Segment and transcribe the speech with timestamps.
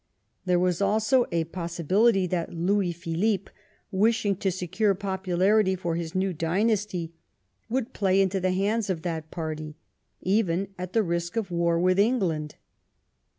[0.45, 3.51] There was also a possibility that Louis Philippe,
[3.91, 7.13] wishing to secure popularity for his new dynasty,
[7.69, 9.75] would play into the hands of that party,
[10.19, 12.55] even at the risk of war with England.